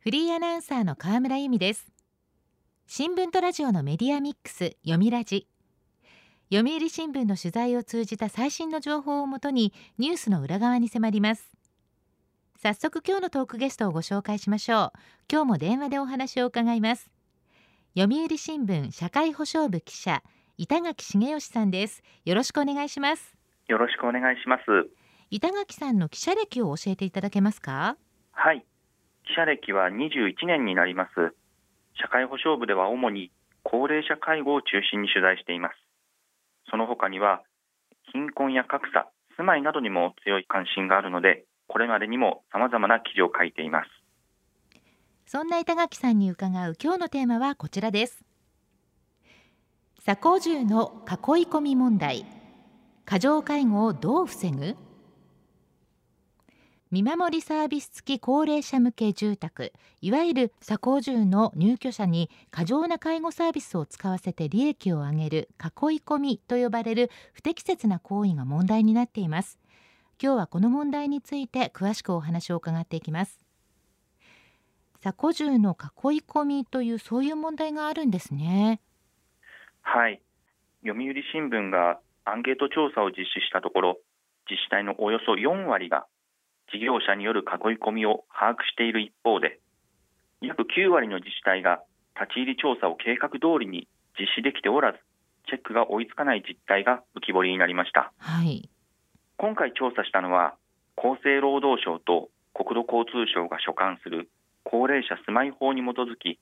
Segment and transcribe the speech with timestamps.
[0.00, 1.90] フリーアナウンサーの河村由美です。
[2.86, 5.48] 新聞とラジオのメディアミックス読みラジ。
[6.52, 11.50] 読売新聞の取材を通じた最新の情報をもとにニュースの裏側に迫ります。
[12.62, 14.98] 早速今日のトークゲストをご紹介しましょう。
[15.28, 17.10] 今日も電話でお話を伺います。
[17.98, 20.22] 読売新聞社会保障部記者
[20.58, 22.04] 板垣茂義さんです。
[22.24, 23.34] よろしくお願いします。
[23.66, 24.62] よろしくお願いします。
[25.30, 27.96] 板垣さんの記者歴を教えていただけますか？
[28.30, 28.64] はい
[29.28, 31.34] 記者歴は21年になります。
[32.00, 33.30] 社会保障部では主に
[33.62, 35.74] 高齢者介護を中心に取材しています。
[36.70, 37.42] その他には
[38.12, 43.90] 貧困や格差住まいなどにも強い関心があるのでこれまでにも様々な記事を書いています。
[45.26, 48.24] そんな板垣さんに伺う今日のテーマはこちらです。
[50.00, 52.24] 鎖骨獣の囲い込み問題。
[53.04, 54.74] 過剰介護をどう防ぐ？
[56.90, 69.58] 見守りサービス付き高齢者向け住宅いわゆる鎖骨獣の入居者に過剰な介護サービスを使わせて利益を上げる囲い込みと呼ばれる不適切な行為が問題になっています。
[70.20, 73.38] 今日はこの問題について詳しくお話を伺っていきます。
[75.00, 78.80] 鎖骨獣の囲い込みというそういう問題があるんですね。
[79.82, 80.22] はい。
[80.86, 83.98] 読売新聞がアンケート調査を実施したところ
[84.48, 86.06] 自治体のおよそ4割が
[86.72, 89.60] 事業者による囲い込みを把握している一方で
[90.40, 91.80] 約9割の自治体が
[92.14, 93.88] 立ち入り調査を計画通りに
[94.18, 94.98] 実施できておらず
[95.48, 98.68] チェックが追いつかない実態が浮き彫りになりました、はい、
[99.36, 100.54] 今回調査したのは
[100.96, 104.28] 厚生労働省と国土交通省が所管する
[104.64, 106.38] 高齢者住まい法に基づき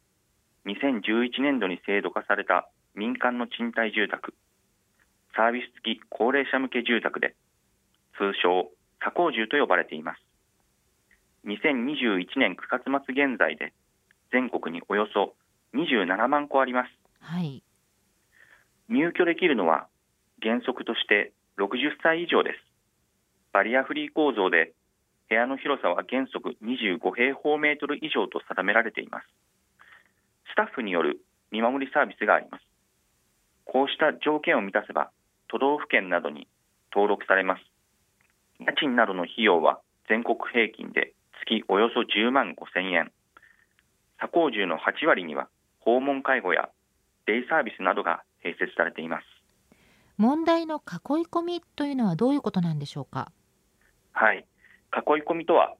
[0.67, 4.35] 2011年度に制度化された民間の賃貸住宅
[5.37, 7.37] サービス付き高齢者向け住宅で
[8.17, 10.21] 通称鎖工住と呼ばれています。
[11.47, 13.73] 2021年9月末現在で
[14.33, 15.35] 全国におよそ
[15.75, 16.91] 27万戸あります。
[17.21, 17.63] はい、
[18.89, 19.87] 入居できるのは
[20.43, 22.59] 原則として60歳以上です。
[23.53, 24.73] バリアフリー構造で
[25.29, 29.27] 部屋の広さは原則25平方メートル以上と定められています。
[30.53, 31.21] スタッフによる
[31.51, 32.67] 見守りサービスがあります。
[33.67, 35.11] こうした条件を満たせば
[35.49, 36.49] 都道府県などに
[36.93, 37.63] 登録されます
[38.67, 43.13] 家賃などの費用は全国平均で月およそ10万5千円。
[44.19, 46.69] 鎖工住の8割には訪問介護や
[47.27, 49.25] デイサービスなどが併設されています。
[50.17, 53.31] 問題の囲い込みというのはどういうことなんでしょうか？
[54.13, 54.39] はい。
[54.93, 55.75] 囲い込みとは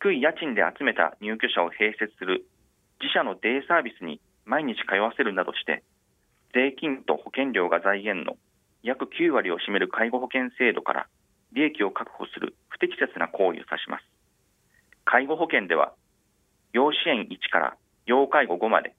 [0.00, 2.44] 低い家賃で集めた入居者を併設する
[3.00, 5.82] 自社のデイサービスに毎日通わせるなどして
[6.54, 8.36] 税金と保険料が財源の
[8.82, 11.06] 約9割を占める介護保険制度から
[11.52, 14.04] 利益を確保する不適切な行為を指します。
[15.04, 15.92] 介護保険では
[16.72, 17.76] 要支援1から
[18.06, 18.94] 要介護5まで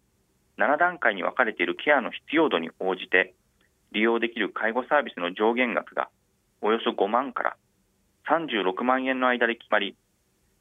[0.57, 3.33] 7段階に分かれているケアの必要度に応じて
[3.91, 6.09] 利用できる介護サービスの上限額が
[6.61, 7.57] およそ5万から
[8.27, 9.95] 36万円の間で決まり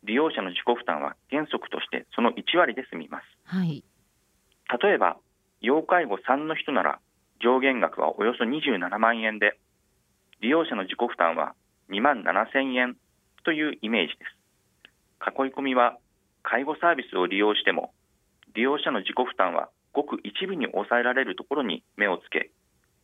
[0.04, 3.24] 利用者の自己負担は原則としてその1割で済みます。
[3.44, 3.82] はい、
[4.82, 5.16] 例えば
[5.60, 7.00] 要介護3の人なら
[7.42, 9.58] 上限額はおよそ27万円で
[10.40, 11.54] 利用者の自己負担は
[11.90, 12.96] 2万7000円
[13.44, 14.38] というイメージです。
[15.26, 15.98] 囲い込みは
[16.42, 17.92] 介護サービスを利用しても
[18.54, 22.50] 利用者の自己負担はごく一部に抑えられるところに目をつけ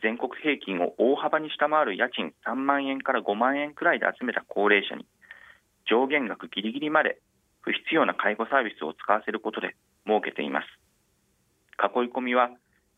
[0.03, 5.07] 全国平均を大幅に下回る家賃3万円から5万円くらいで集めた高齢者に
[5.89, 7.19] 上限額ギリギリまで
[7.63, 10.67] 不必要な介護サービスを使わせることで設けています。
[11.81, 12.51] 囲い込みは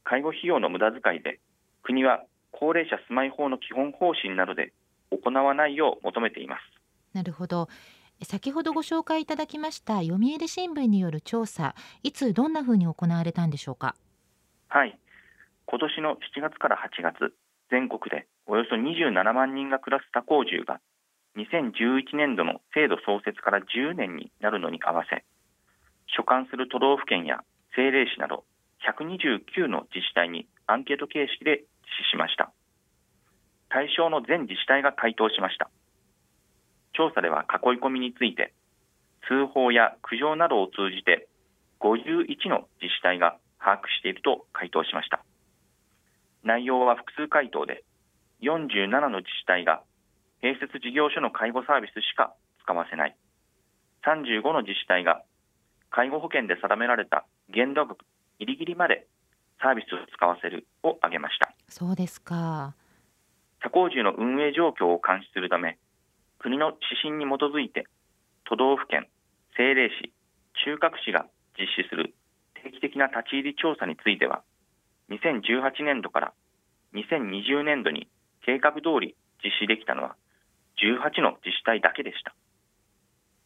[0.04, 1.41] 介護費用の無駄遣いで
[1.82, 4.72] 国は高齢者住まい法の基本方針などで
[5.19, 6.62] 行わないよう求めています。
[7.15, 7.69] なるほど。
[8.22, 13.94] 先ほどご紹介いただきました読売新聞による調査いつどんなふうに行われたんでしょうか？
[14.69, 14.99] はい。
[15.66, 17.34] 今年の7月から8月
[17.71, 20.81] 全国でおよそ27万人が暮らす多幸住が
[21.37, 25.25] 2011年度の制度創設から10年になるのに合わせ
[26.06, 27.42] 所管する都道府県や
[27.77, 28.45] 政令市など
[28.89, 32.53] 129の自治体にアンケート形式で実施しました
[33.68, 35.71] 対象の全自治体が回答しました。
[36.92, 38.53] 調査では囲い込みについて
[39.28, 41.28] 通報や苦情などを通じて
[41.80, 45.22] 51の自治体が把握していると回答しました。
[46.45, 47.84] 内容は複数回答で
[48.42, 49.83] 47の自治体が
[50.42, 52.33] 併設事業所の介護サービスしか
[52.63, 53.16] 使わせない。
[54.07, 55.22] 35の自治体が
[55.91, 57.98] 介護保険で定められた限度額
[58.39, 59.07] ギリギリまで
[59.60, 61.53] サービスを使わせるを挙げました。
[61.68, 62.74] そうですか。
[63.60, 65.78] 鎖工住の運営状況を監視するため
[66.38, 67.86] 国の指針に基づいて
[68.44, 69.08] 都道府県
[69.50, 70.12] 政令市
[70.64, 71.26] 中核市が
[71.58, 72.14] 実施する
[72.62, 74.42] 定期的な立ち入り調査については、
[75.10, 76.32] 2018年度から
[76.94, 78.08] 2020年度に
[78.44, 80.16] 計画通り実施できたのは
[80.82, 82.34] 18の自治体だけでした。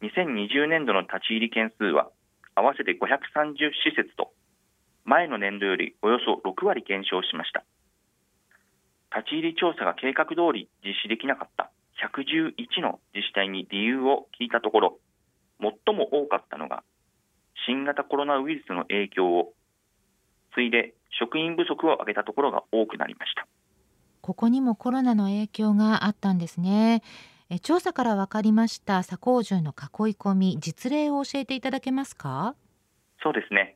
[0.01, 2.09] 2020年度の立ち入り件数は
[2.55, 4.33] 合わせて530施設と
[5.05, 7.63] 前の年度よりおよそ6割減少しました。
[9.15, 11.69] 立ち入り調査が計画通り実施できなかった
[12.01, 14.99] 111の自治体に理由を聞いたところ、
[15.59, 16.83] 最も多かったのが
[17.67, 19.53] 新型コロナウイルスの影響を、
[20.55, 23.47] 次いで職員不足を挙げたところが多くなりました。
[24.21, 27.03] ここにもコロナの影響があったんですね。
[27.49, 32.55] え調査から分かりました左高獣の囲い込み実例を教えていただけますか？
[33.21, 33.75] そうですね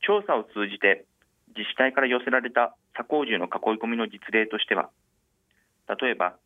[0.00, 1.06] 調査を通じて
[1.56, 4.90] 自治体から寄せられた左高獣の囲い込みの実例としては
[5.88, 6.36] 例えば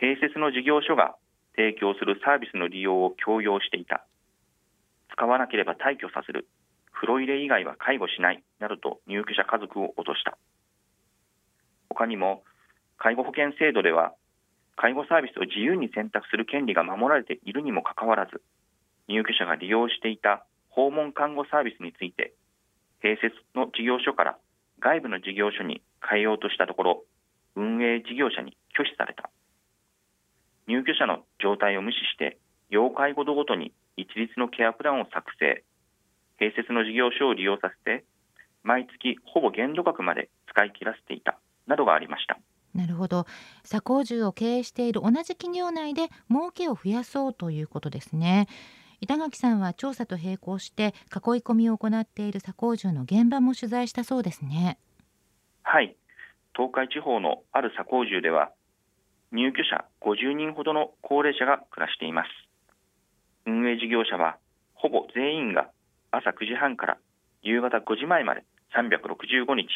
[0.00, 1.16] 併設の事業所が
[1.58, 4.06] 提供するサービスの利用を強要していた。
[5.12, 6.46] 使わなければ退去させる。
[6.92, 8.44] 風呂入れ以外は介護しない。
[8.60, 10.38] などと入居者家族を落とした。
[11.88, 12.44] 他にも
[12.96, 14.14] 介護保険制度では
[14.76, 18.40] 介護サービスを自由に選択する権利が守られているにもかかわらず
[19.08, 22.34] 入居者が利用していた訪問看護サービスについて
[23.02, 24.38] 併設の事業所から
[24.80, 27.04] 外部の事業所に変えようとしたところ
[27.56, 29.30] 運営事業者に拒否された。
[30.66, 32.38] 入居者の状態を無視して
[32.70, 35.64] 要介護度ごとに一律のケアプランを作成。
[36.40, 38.04] 併設の事業所を利用させて
[38.62, 41.38] 毎月ほぼ限度額まで使い切らせていた。
[41.66, 42.38] などがありました。
[42.74, 43.26] なるほど。
[43.64, 48.46] 左工住を経営している同じ企業内で儲けを増やそうということですね。
[49.00, 50.90] 板垣さんは調査と並行して囲い
[51.42, 54.78] 込みを行っている左工住の現場も取材したそうですね。
[55.62, 55.96] はい。
[56.54, 58.50] 東海地方のある左工住では
[59.30, 62.28] 入居者50人ほどの高齢者が暮らしています。
[63.46, 64.38] 運営事業者は
[64.74, 65.70] ほぼ全員が
[66.10, 66.98] 朝9時半から
[67.42, 68.44] 夕方5時前まで
[68.74, 69.68] 365日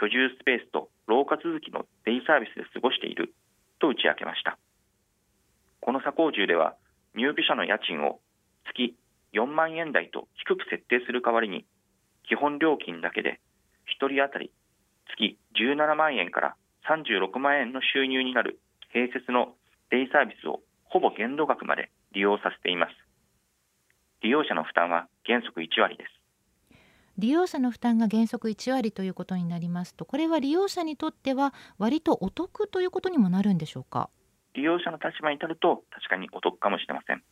[0.00, 3.32] 居住スペースと廊下続きのデイサービスで過ごしている
[3.80, 4.58] と打ち明けました。
[5.80, 6.74] この左工住では
[7.14, 8.20] 入居者の家賃を
[8.66, 8.94] 月
[9.32, 11.64] 4万円台と低く設定する代わりに
[12.28, 13.40] 基本料金だけで
[14.00, 14.50] 1人当たり
[15.16, 16.54] 月17万円から
[16.88, 18.60] 36万円の収入になる
[18.94, 19.54] 併設の
[19.90, 22.92] デイサービスをほぼ限度額まで利用させています。
[24.22, 26.10] 利用者の負担は原則1割です。
[27.18, 34.08] 利用者の負担が原則1割ということになりますとこれは利用者にとっては割とお得ということにもなるんでしょうか？
[34.54, 37.22] 利用者の立場に立ると確かにお得かもしれません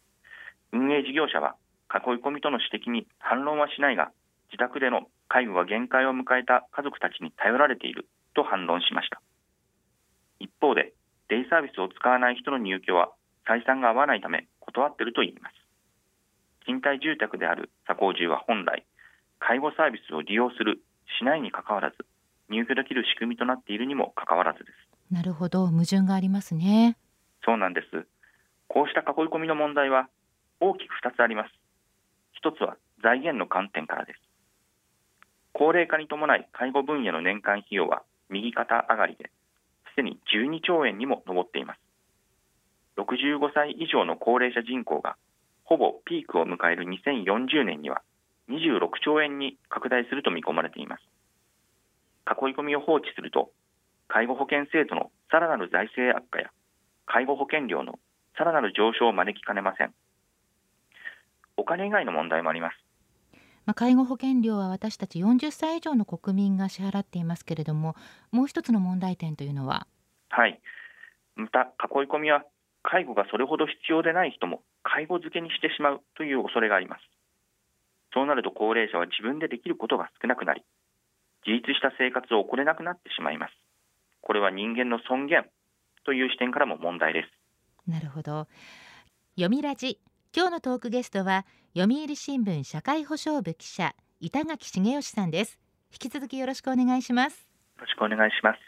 [0.73, 1.57] 運営事業者は
[1.89, 4.13] 囲い込みとの指摘に反論はしないが
[4.53, 9.21] 自宅での介護が限界を迎えた家族たちに頼られていると反論しました。
[10.41, 10.93] 一方で
[11.29, 13.11] デイサービスを使わない人の入居は
[13.47, 15.55] 採算が合わないため断っているといいます。
[16.67, 18.85] 賃貸住宅である左工住は本来
[19.39, 20.81] 介護サービスを利用する
[21.21, 21.97] しないにかかわらず
[22.51, 24.89] 入居できる仕組みとなっているにもかかわらずです。
[25.13, 25.67] なるほど。
[25.67, 26.97] 矛盾がありますね。
[27.45, 28.07] そうなんです。
[28.69, 30.09] こうした囲い込みの問題は
[30.61, 31.51] 大きく2つあります
[32.33, 34.21] 一つは財源の観点からです
[35.53, 39.31] 高齢化に伴い介護分野の年間費用は右肩上がりで
[39.95, 41.81] すでに12兆円にも上っています
[42.99, 45.17] 65歳以上の高齢者人口が
[45.65, 48.03] ほぼピークを迎える2040年には
[48.49, 51.03] 26兆円に拡大すると見込まれています。
[52.27, 53.51] 囲い込みを放置すると、
[54.09, 56.51] 介護保険制度のさらなる財政悪化や
[57.07, 57.99] 介護保険料の
[58.37, 59.93] さらなる上昇を招きかねません。
[61.69, 62.77] お金以外の問題もあります。
[63.67, 67.95] まあ、介護保険料は私たち40歳以上の国民が支払っていますけれども、
[68.33, 69.87] もう一つの問題点というのは？
[70.31, 70.59] はい。
[71.37, 72.45] また、囲い込みは
[72.83, 77.03] 介護がそれほど必要でない人も介護付けにしてしまうという恐れがあります。
[78.15, 80.65] そうなると高齢者は自分でできることが少なくなり、
[81.47, 83.53] 自立した生活を送れなくなってしまいます。
[84.23, 85.45] これは人間の尊厳
[86.07, 87.91] という視点からも問題です。
[87.91, 88.49] なるほど。
[89.37, 90.01] 読みラジ
[90.37, 95.59] 今日のトークゲストは読売新聞社会保障部記者板垣茂義さんです。
[95.91, 97.49] 引き続きよろしくお願いします。
[97.77, 98.59] よろしくお願いします。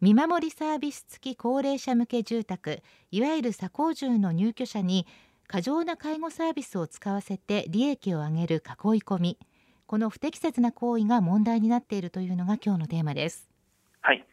[0.00, 5.06] 見守りサービス付き高齢者向け住宅いわゆる左高住の入居者に
[5.46, 8.62] 過剰な介護サービスを使わせて利益を上げる囲い
[9.00, 9.38] 込み
[9.86, 13.48] この不適切な行為が問題になっているというのが今日のテーマです
[14.02, 14.24] はい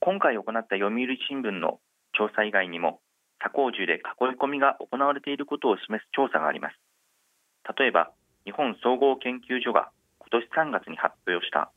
[0.00, 1.80] 今回行った読売新聞の
[2.12, 3.00] 調査以外にも
[3.38, 6.76] 他校中で囲い込みが行われていることを示す調査があります。
[7.78, 8.10] 例えば
[8.44, 11.70] 日本総合研究所が今年3月に発表した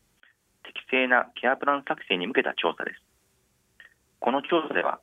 [0.64, 3.02] 適正なケアプラン作成に向けた調査です。
[4.20, 5.00] この調査では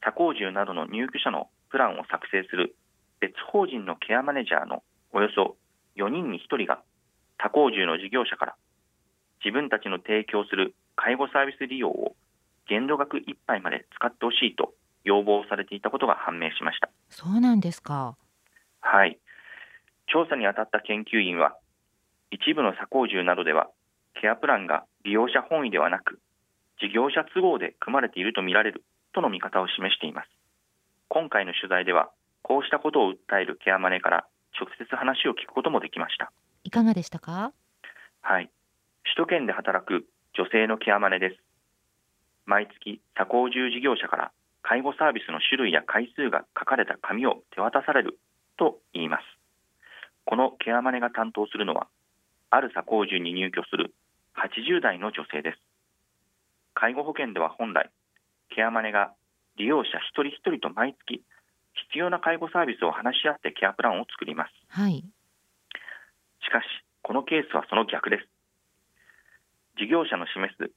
[0.00, 2.76] 他校中などの入居者のプランを作成する
[3.20, 4.82] 別法人のケアマネージャーの
[5.12, 5.56] およそ
[5.96, 6.82] 4人に1人が
[7.38, 8.56] 他工住の事業者から
[9.44, 12.16] 自分たちの提供する介護サービス利用を
[12.68, 14.74] 限度額いっぱいまで使ってほしいと
[15.06, 16.90] 要望されていたことが判明しました。
[17.08, 18.16] そうなんですか。
[18.80, 19.18] はい。
[20.08, 21.56] 調査に当たった研究員は
[22.30, 23.70] 一部の左工住などでは
[24.20, 26.18] ケアプランが利用者本位ではなく
[26.80, 28.84] 事業者都合で組まれているとみられる
[29.14, 30.28] との見方を示しています。
[31.08, 32.10] 今回の取材では
[32.42, 34.26] こうしたことを訴えるケアマネから
[34.58, 36.32] 直接話を聞くこともできました。
[36.64, 37.52] いかがでしたか？
[38.22, 38.50] はい。
[39.04, 41.36] 首都圏で働く女性のケアマネです。
[42.44, 44.32] 毎月左工住事業者から
[44.68, 48.18] 介護サービスの種類や回数が書かれた紙を手渡される
[48.58, 49.22] と言います。
[50.24, 51.86] このケアマネが担当するのは
[52.50, 53.94] ある左工住に入居する
[54.34, 55.58] 80代の女性です。
[56.74, 57.90] 介護保険では本来
[58.50, 59.14] ケアマネが
[59.56, 61.22] 利用者一人一人と毎月
[61.86, 64.50] 必要な介護サービスを話し合ってケアプランを作ります。
[64.68, 65.04] はい。
[66.42, 66.66] しかし
[67.02, 68.26] このケースはその逆です。
[69.78, 70.72] 事業者の示す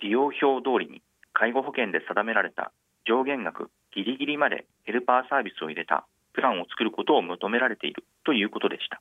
[0.00, 1.02] 利用表通りに
[1.34, 2.72] 介護保険で定められた
[3.06, 9.00] 上限額ギリギリまでヘルパーサービスを入れたプランを作ることを求められているということでした。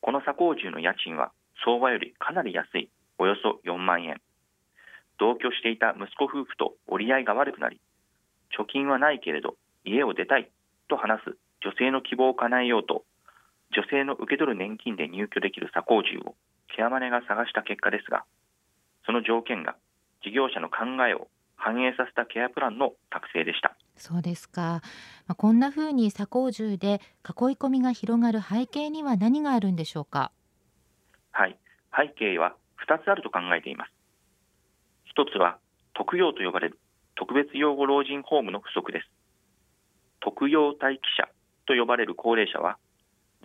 [0.00, 1.32] この左工住の家賃は
[1.64, 4.20] 相場よりかなり安いおよそ4万円。
[5.18, 7.80] 同居していた息子夫婦と折り合いが悪くなり
[8.56, 10.48] 貯金はないけれど家を出たい
[10.88, 13.04] と話す女性の希望を叶えようと
[13.74, 16.34] 女性の受け取る年金で入居できる左工住を
[16.74, 18.24] ケアマネが探した結果ですが
[19.04, 19.76] その条件が
[20.22, 21.28] 事業者の考えを
[21.58, 23.76] 反映させたケアプランの作成でした。
[23.96, 24.80] そうですか、
[25.26, 30.30] まあ、こんな風に左工住で囲い込みが広がる背景には何があるんでしょうか？
[31.32, 31.58] はい。
[31.94, 32.54] 背景は
[32.86, 33.92] 2つあると考えています。
[35.04, 35.58] 一つは
[35.94, 36.78] 特養と呼ばれる
[37.16, 39.08] 特別養護老人ホームの不足です。
[40.20, 41.28] 特養待機者
[41.66, 42.78] と呼ばれる高齢者は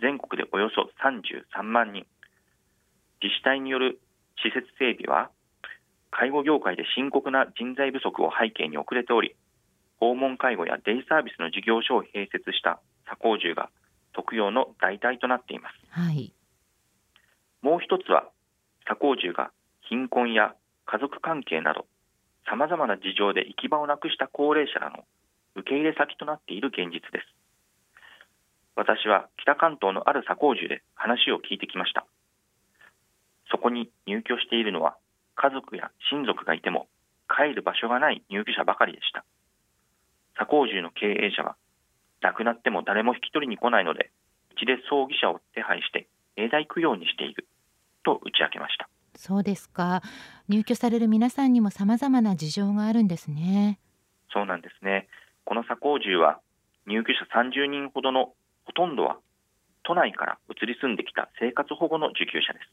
[0.00, 2.06] 全国でおよそ33万人。
[3.20, 4.00] 自治体による
[4.42, 5.30] 施設整備は
[6.16, 9.34] 介護業界で深刻な人材不足を背景に遅れており
[9.98, 13.68] 訪問介護やデイサービスの事業所を併設した左工住が
[14.14, 16.32] 特養の代替となっています、はい、
[17.62, 18.30] もう一つは
[18.86, 19.50] 左工住が
[19.88, 20.54] 貧困や
[20.86, 21.86] 家族関係など
[22.48, 25.04] さまざまな事情で行き場をなくした高齢者らの
[25.56, 27.26] 受け入れ先となっている現実です。
[28.76, 32.06] 私は北関東のある左工住で話を聞いてきました。
[33.50, 34.96] そこに入居しているのは
[35.34, 36.88] 家族や親族がいても
[37.28, 39.24] 帰る場所がない入居者ばかりでした。
[40.34, 41.56] 左工住の経営者は
[42.20, 44.10] 亡くなっても誰も引き取りに来ないので
[44.52, 47.46] うちで葬儀者を手配して永代供養にしている
[48.04, 48.88] と打ち明けました。
[49.16, 50.02] そうですか。
[50.48, 53.78] 入居される皆さんにも様々な事情があるんですね。
[54.32, 55.08] そうなんですね。
[55.44, 56.40] この左工住は
[56.86, 59.18] 入居者30人ほどのほとんどは
[59.84, 62.66] 都内から移り住んできた生活保護の受給者です。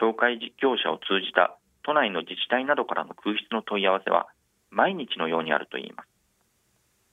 [0.00, 4.28] 紹介事業者を通じた都内の自治体などからの空室の問い合わせは
[4.70, 6.08] 毎日のようにあるといいます。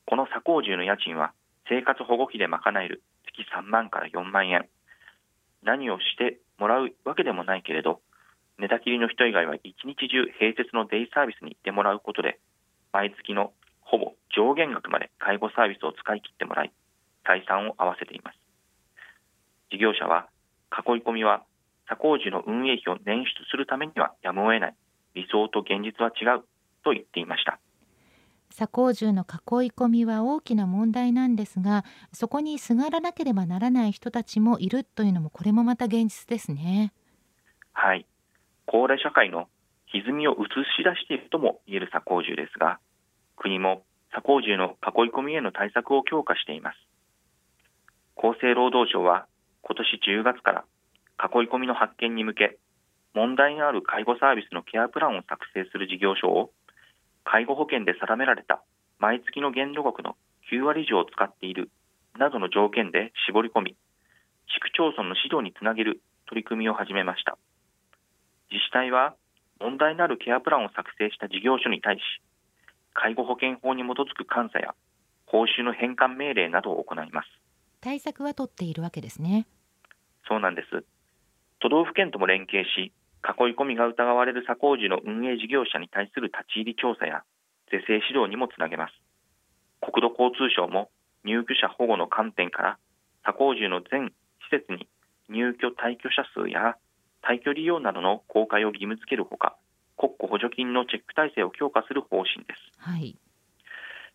[0.05, 1.33] この左工住の家賃は
[1.67, 4.67] 生活保護費で賄える月3万から4万円。
[5.63, 8.01] 何をしてもらうわけでもないけれど
[8.57, 12.39] 寝たきりの人以外は一日中併設のデイサービスに行ってもらうことで
[12.91, 16.71] 毎月のほぼ上限額まで介護サービスを使い切ってもらい
[17.25, 18.37] 採算を合わせています。
[19.71, 20.27] 事業者は
[20.71, 21.43] 囲い込みは
[21.89, 24.75] 他工事の運営費を捻出するためにはやむを得ない。
[25.15, 26.43] 理想と現実は違う。
[26.83, 27.59] と言っていました。
[28.51, 36.93] 左工住の囲い込みは大きな問題なんですがそこにすがらなければならない人たちもいるというのもこれもまた現実ですね。
[37.73, 38.05] はい。
[38.65, 39.47] 高齢社会の
[39.87, 42.79] 歪みを映し出しているとも言える左工住ですが
[43.35, 46.77] 国も左工住の囲い込みへの対策を強化しています。
[48.15, 49.25] 厚生労働省は
[49.63, 50.65] 今年10月から
[51.19, 52.57] 囲い込みの発見に向け
[53.13, 56.51] 問題のある介護サービスのケアプランを作成する事業所を
[57.25, 58.63] 介護保険で定められた
[58.99, 60.15] 毎月の限度額の
[60.51, 61.69] 9割以上を使っている
[62.17, 63.75] などの条件で絞り込み
[64.47, 67.37] 市区町村の指導につなげる取り組みを始めました。
[68.51, 69.15] 自治体は
[69.59, 72.01] 問題のあるケアプランを作成した事業所に対し
[72.93, 74.73] 介護保険法に基づく監査や
[75.25, 77.27] 報酬の返還命令などを行います。
[77.81, 79.47] 対策は取っているわけですね。
[80.27, 80.83] そうなんです
[81.59, 82.91] 都道府県とも連携し
[83.23, 87.23] 囲い込みが疑われる左工事の運営事業者に対する立ち入り調査や
[87.71, 88.93] 是正指導にもつなげます。
[89.81, 90.89] 国土交通省も
[91.23, 92.77] 入居者保護の観点から
[93.23, 94.13] 左工事の全
[94.51, 94.87] 施設に
[95.29, 96.75] 入居退去者数や
[97.21, 99.55] 退去利用などの公開を義務付けるほか
[99.97, 103.17] 国庫補助金のチェック体制を強化する方針です、はい、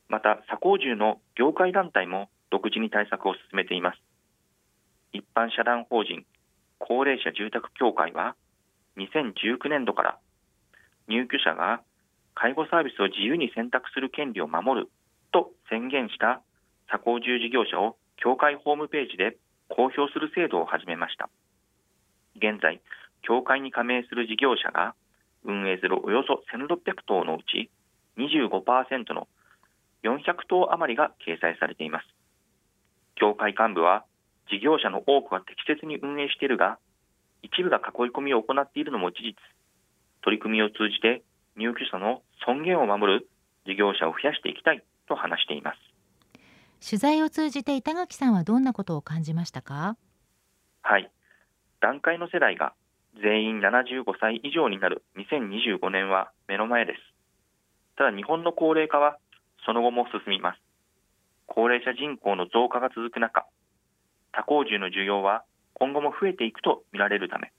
[0.09, 3.99] また左工住の業界団体も独自に対策を進めています。
[5.13, 6.25] 一般社団法人
[6.87, 8.37] 高齢者住宅協会は
[8.99, 10.19] 2019年度から
[11.09, 11.81] 入居者が
[12.35, 14.89] 介護サービスを自由に選択する権利を守る
[15.33, 16.43] と宣言した
[16.87, 19.37] 左高住事業者を協会ホームページで
[19.69, 21.31] 公表する制度を始めました。
[22.37, 22.83] 現在
[23.23, 24.95] 協会に加盟する事業者が
[25.45, 27.71] 運営するおよそ1600棟のうち
[28.19, 29.27] 25%の
[30.05, 32.07] 400棟余りが掲載されています。
[33.17, 34.05] 協会幹部は
[34.51, 36.79] 事業者の多くは適切に運営しているが
[37.43, 39.35] 一部が囲い込みを行っているのも事実。
[40.23, 41.23] 取り組みを通じて
[41.57, 43.29] 入居者の尊厳を守る
[43.67, 45.79] 事業者を増やしていきたいと話しています。
[46.87, 49.97] 取材を通じて板垣さんはどんなことを感じましたか？
[50.83, 51.11] はい。
[51.81, 52.75] 段階の世代が
[53.23, 57.01] 全員75歳以上になる2025年は目の前です。
[57.97, 59.19] ただ日本の高齢化は
[59.65, 60.61] その後も進みます。
[61.47, 63.47] 高齢者人口の増加が続く中
[64.37, 67.53] 多幸住の需要は今後も増えていくと見られるため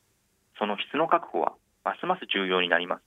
[0.60, 1.54] その質の確保は
[1.84, 3.04] ますます重要になります。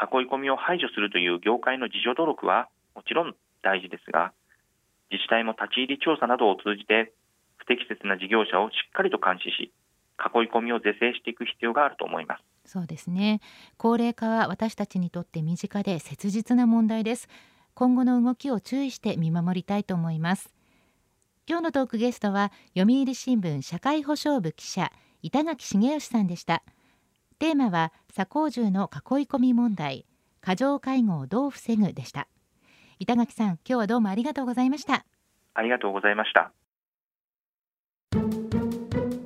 [0.00, 4.32] 囲い込みを排除するという業界の自助努力はもちろん大事ですが
[5.10, 7.12] 自治体も立ち入り調査などを通じて
[7.56, 9.70] 不適切な事業者をしっかりと監視し
[10.18, 12.42] 囲い込みを是正していく必要があると思います。
[12.64, 13.40] そうですね。
[13.76, 17.28] 高齢化は私たちにとって身近で切実な問題です。
[17.74, 20.52] 今後の動きを注意して見守りたいと思います。
[21.52, 24.90] 今日のトークゲストは読売新聞社会保障部記者
[25.20, 26.62] 板垣茂義さんでした。
[27.38, 30.06] テーマは左高住の囲い込み問題
[30.40, 32.26] 過剰介護をどう防ぐでした。
[33.00, 35.04] 板垣さん今日はどうもありがとうございました。
[35.52, 36.52] ありがとうございました。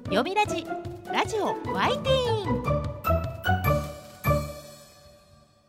[0.07, 0.67] 読みラジ
[1.13, 2.63] ラジオワイティーン。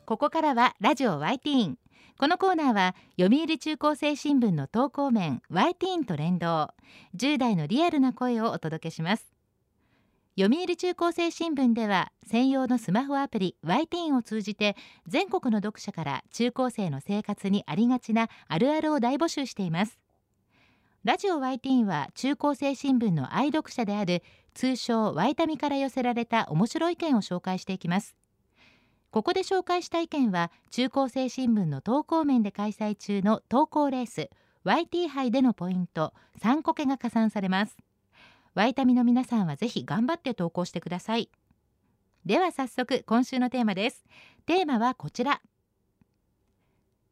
[0.08, 1.78] ここからはラジオワイティーン
[2.20, 6.72] このコーナーは読売中高生新聞の投稿面ワイティーンと連動
[7.16, 9.32] 10代のリアルな声をお届けします。
[10.36, 14.76] 読売中高生新聞では専用のスマホアプリ y ティーンを通じて
[15.06, 20.00] 全国の読者から中高生の生活にありがちなあるあるを大募集しています。
[21.04, 24.24] ラジオ y ティーンは中高生新聞の愛読者である
[24.56, 28.16] 通称ワイタミから寄せられた面白い意見を紹介していきます。
[29.18, 34.30] ここで紹介した意見は中高生新聞の投稿面で開催中の投稿レース
[34.64, 37.76] YT 杯でのポイント3個けが加算されます。
[38.54, 41.32] ワイタミの皆さんはぜひ頑張って投稿してください。
[42.28, 44.06] では早速今週のテーマです。
[44.46, 45.42] テーマはこちら。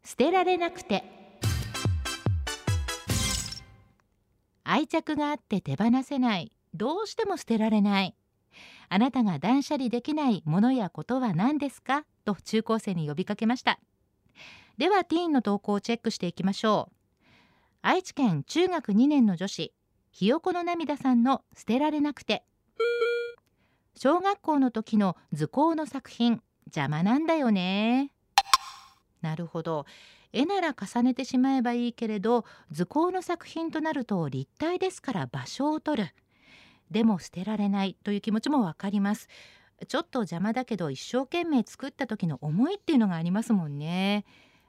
[0.03, 1.03] 捨てられなくて。
[4.63, 6.51] 愛着があって手放せない。
[6.75, 8.15] どうしても捨てられない。
[8.89, 12.05] あなたが断捨離できないものやことは何ですか？
[12.23, 13.79] と中高生に呼びかけました。
[14.77, 16.95] ではティーンの投稿をチェックしていきましょう。
[17.81, 19.73] 愛知県中学2年の女子
[20.11, 22.43] ひよこの涙さんの捨てられなくて。
[23.95, 28.11] 小学校の時の図工の作品邪魔なんだよね。
[29.21, 29.85] なるほど。
[30.33, 36.09] 絵なら重ねてしまえばいいけれど図工の作品となると立体ですから場所を取る。
[36.91, 39.27] でも捨てられないという気持ちもわかります。
[39.87, 44.25] ちょっと邪魔だけど一生懸命作った時の思いっていうのがありますもんね。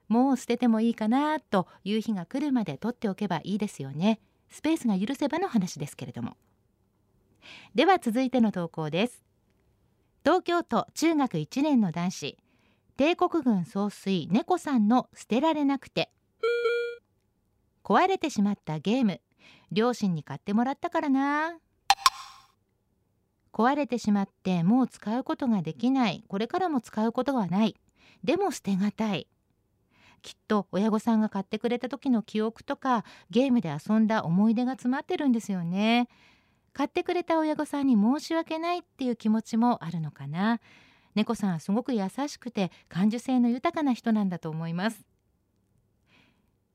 [0.09, 4.20] もう捨ててもいいかなという日が来るまで取っておけばいいですよね。
[4.50, 6.37] スペースが許せばの話ですけれども。
[7.74, 9.24] では続いての投稿です。
[10.24, 12.38] 東京都中学1年の男子。
[12.96, 16.11] 帝国軍総帥猫さんの捨てられなくて。
[17.85, 19.20] 壊れてしまったゲーム。
[19.70, 21.59] 両親に買ってもらったからな。
[23.57, 26.23] 壊れてしまってもう使うことができない。
[26.29, 27.75] これからも使うことはない。
[28.23, 29.29] でも捨てがたい。
[30.21, 36.09] きっと親御さんが買ってくれた時の記憶とかゲームで遊んだ思い出が詰まってるんですよね。
[36.75, 40.61] 買ってくれた親御さんに申し訳ないっていう気持ちもあるのかな。
[41.14, 45.07] 猫さんはすごく優しくて感受性の豊かな人なんだと思います。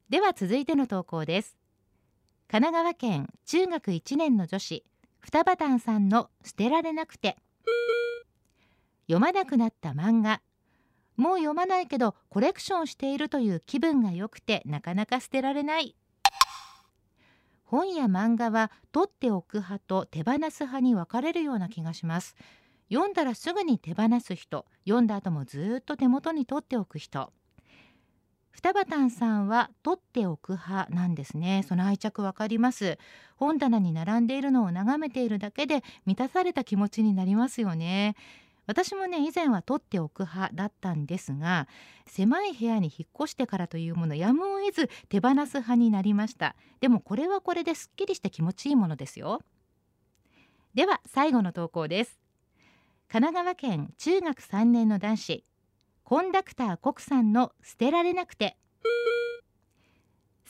[0.10, 1.60] では続いての投稿です。
[2.48, 4.84] 神奈川県中学1年の女子。
[5.22, 7.38] 双葉丹さんの捨てられなくて
[9.08, 10.42] 読まなくなった漫画。
[11.18, 15.96] もう読まないけどコレクションしているという気分が良くてなかなか捨てられない。
[17.66, 22.36] 本や漫画は取っておく派と手放す派に分かれるような気がします。
[22.92, 24.66] 読んだらすぐに手放す人。
[24.86, 27.32] 読んだ後もずっと手元に取っておく人。
[28.52, 31.64] 双葉丹さんは取っておく派なんですね。
[31.68, 32.98] その愛着わかります。
[33.38, 38.16] 本棚に並んでいるのを眺めているだけで満たされた気持ちになりますよね。
[38.68, 41.68] 私もね以前は取っておく派だったんですが
[42.06, 46.56] 狭い部屋に引っ越してからというものやむを得ず手放す派になりました。
[46.80, 49.42] でもこれはこれですっきりして気持ちいいものですよ。
[50.74, 52.20] では最後の投稿です。
[53.10, 55.46] 神奈川県中学3年の男子
[56.12, 58.58] コンダクター国さんの捨てられなくて。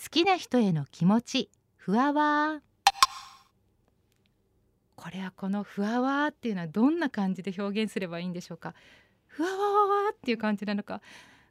[0.03, 2.61] 好きな人への気持ちふわわ
[4.95, 8.73] これはこのふわわっていうのはどんな感じで表現すればいいんでしょうか？
[9.27, 10.99] ふわわわわっていう感じなのか？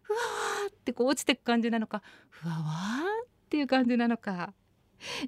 [0.03, 0.23] ふわわ
[0.69, 2.03] ってこう落ちていく感じなのか？
[2.31, 2.63] ふわわ
[3.25, 4.53] っていう感じなのか？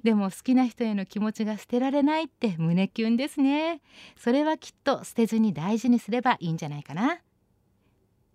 [0.03, 3.79] でも好きな人への気持ちが捨てられないって胸キュンですね。
[4.17, 7.21] それはきっと捨てずに大事にすればいいんじゃないかな。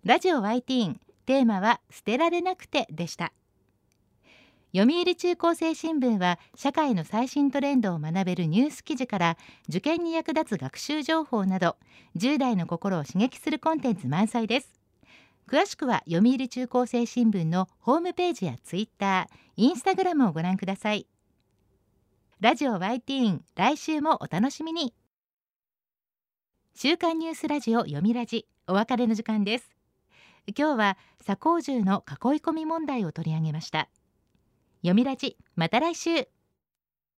[0.05, 3.33] ラジオワイティーンテーマは捨てられなくてでした。
[4.73, 11.75] 読売中高生新聞は社会の最新トレンドを学べるニュース記事から受験に役立つ学習情報など
[12.17, 14.79] 10代の心を刺激するコンテンツ満載です。
[15.47, 21.07] 詳しくは読売中高生新聞のホームページやツイッター、インスタグラムをご覧ください。
[22.39, 24.93] ラジオ YT ーン来週もお楽しみに。
[26.75, 29.78] 週刊ニュースラジオ読みラジお別れの時間です。
[30.57, 33.89] 今日は左高銃の囲い込み問題を取り上げました。
[34.81, 36.38] 読みラジまた来週。